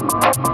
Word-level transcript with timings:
Thank. 0.00 0.49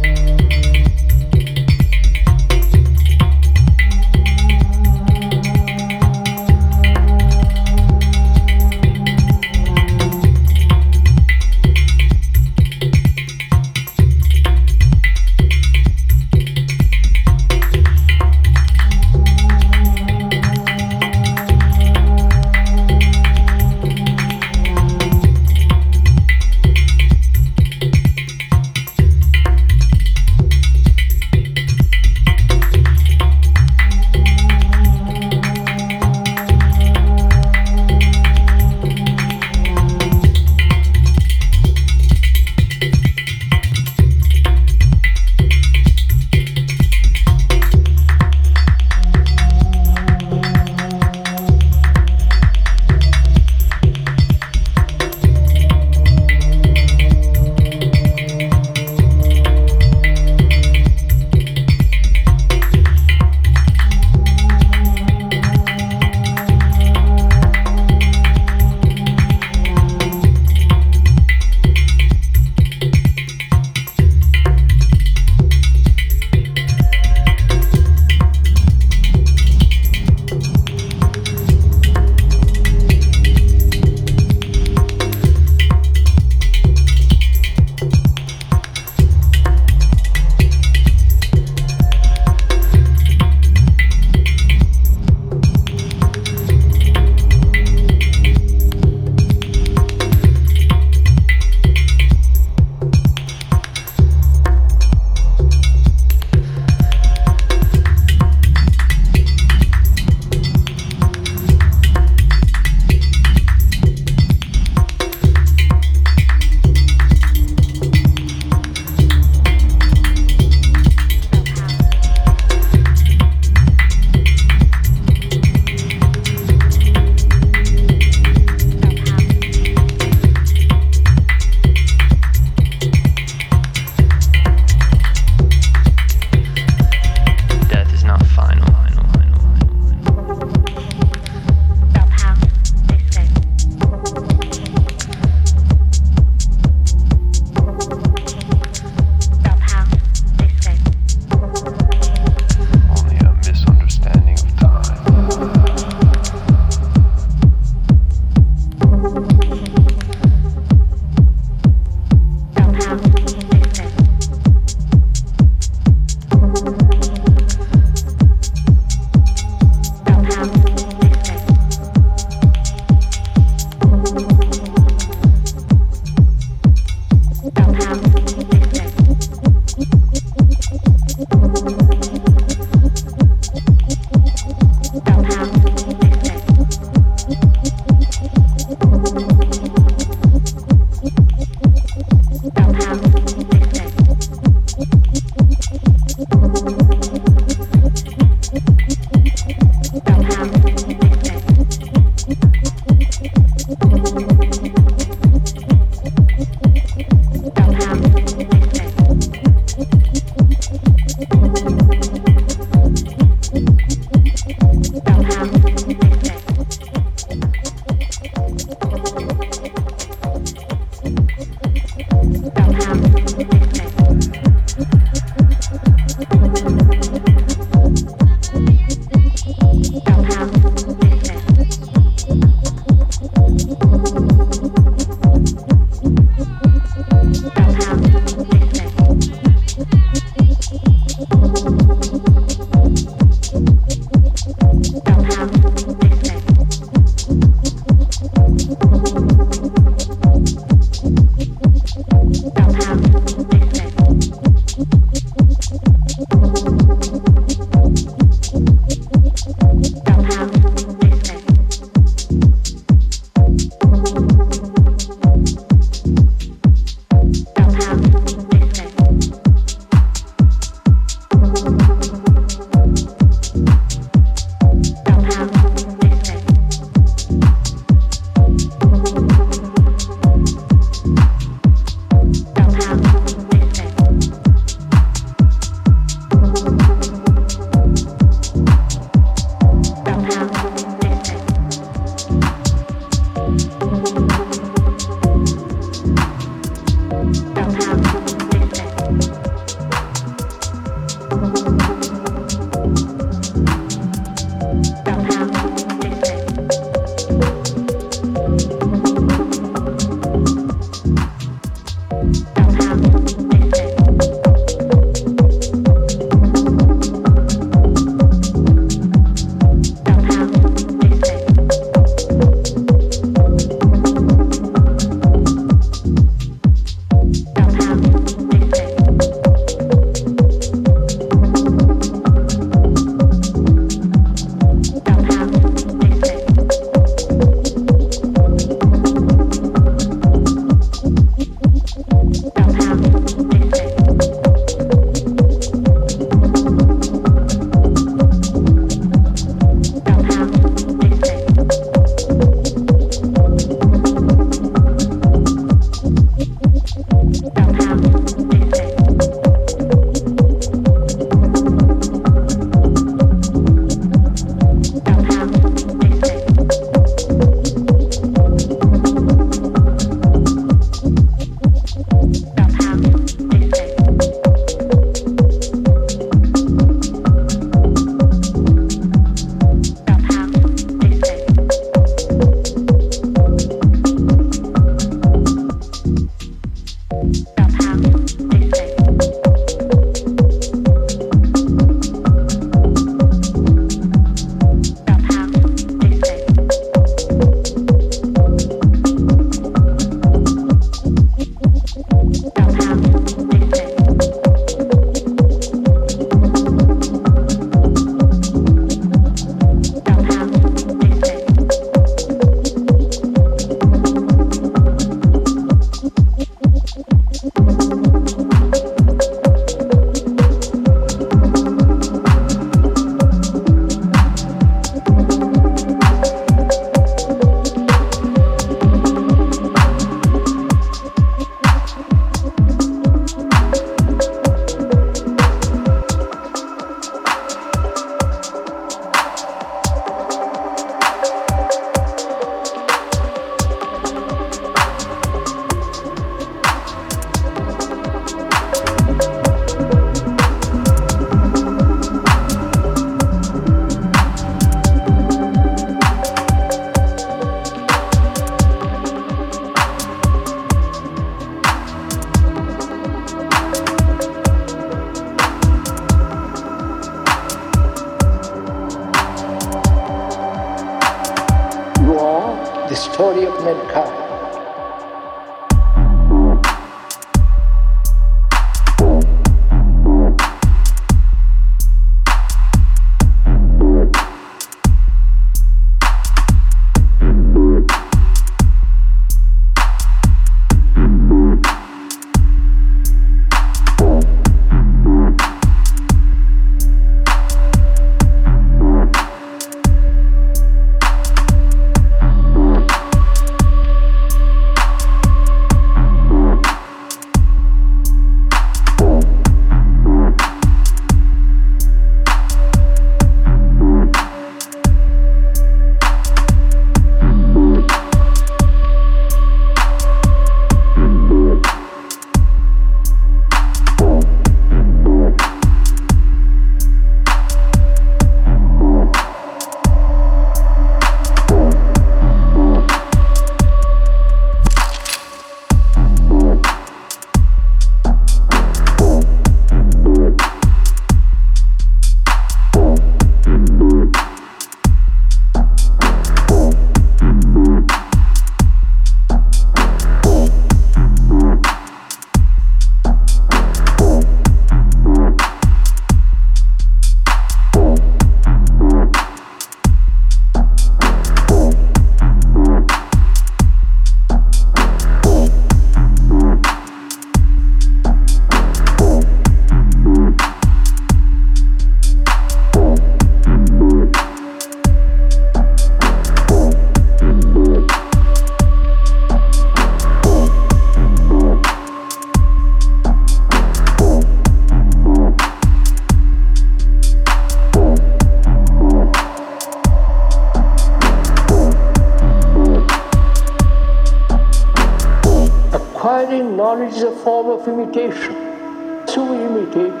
So 599.10 599.20
we 599.24 599.36
imitate 599.42 600.00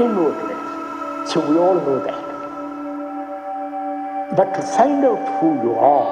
inwardly. 0.00 0.56
So 1.28 1.40
we 1.46 1.58
all 1.58 1.74
know 1.74 1.98
that. 2.02 2.22
But 4.34 4.54
to 4.54 4.62
find 4.62 5.04
out 5.04 5.22
who 5.38 5.48
you 5.62 5.74
are, 5.74 6.10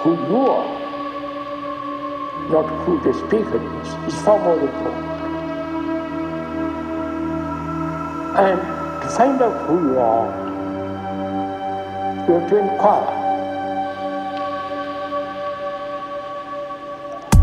who 0.00 0.12
you 0.12 0.40
are, 0.48 0.70
not 2.50 2.66
who 2.84 2.92
the 3.04 3.12
speaker 3.12 3.60
is, 3.82 3.88
is 4.14 4.20
far 4.22 4.38
more 4.38 4.58
important. 4.58 5.10
And 8.38 8.58
to 9.02 9.08
find 9.10 9.42
out 9.42 9.56
who 9.66 9.76
you 9.90 9.98
are, 9.98 10.28
you 12.26 12.32
have 12.32 12.48
to 12.48 12.56
inquire. 12.56 13.12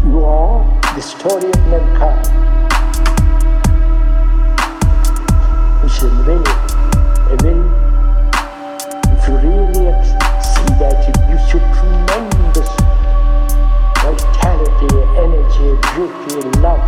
You 0.04 0.20
are 0.26 0.66
the 0.96 1.02
story 1.02 1.50
of 1.50 1.68
mankind, 1.68 2.28
which 5.90 6.04
is 6.04 6.14
really, 6.28 6.44
a 6.46 7.38
if 9.10 9.28
you 9.28 9.34
really 9.42 9.90
see 10.38 10.70
that, 10.78 11.02
it 11.10 11.18
gives 11.26 11.50
tremendous 11.50 12.70
vitality, 13.98 14.90
energy, 15.18 15.70
beauty, 15.90 16.46
love. 16.60 16.84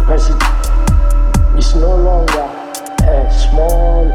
Because 0.00 0.28
it 0.28 1.58
is 1.58 1.74
no 1.76 1.96
longer 1.96 2.48
a 3.04 3.32
small 3.32 4.12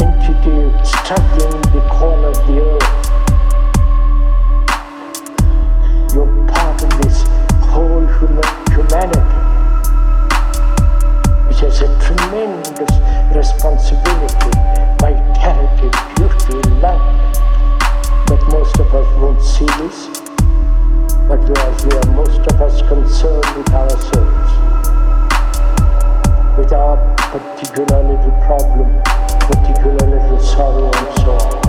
entity 0.00 0.70
struggling 0.86 1.52
in 1.52 1.72
the 1.72 1.82
corner 1.90 2.28
of 2.28 2.46
the 2.46 2.60
earth. 2.60 3.04
humanity, 8.94 9.18
which 9.18 9.34
has 9.34 9.43
a 11.84 12.00
tremendous 12.00 12.94
responsibility, 13.36 14.50
vitality, 15.00 15.90
beauty, 16.16 16.68
love. 16.80 17.04
But 18.26 18.40
most 18.48 18.78
of 18.78 18.94
us 18.94 19.08
won't 19.20 19.42
see 19.42 19.66
this, 19.82 20.08
but 21.28 21.40
whereas 21.44 21.84
we 21.84 21.92
are 21.92 22.10
most 22.12 22.40
of 22.40 22.60
us 22.62 22.80
concerned 22.88 23.50
with 23.56 23.68
ourselves, 23.70 24.50
with 26.56 26.72
our 26.72 26.96
particular 27.16 28.02
little 28.02 28.32
problem, 28.46 28.88
particular 29.40 30.06
little 30.08 30.40
sorrow 30.40 30.90
and 30.90 31.16
so 31.18 31.32
on. 31.32 31.63